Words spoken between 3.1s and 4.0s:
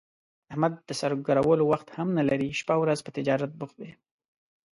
تجارت بوخت دی.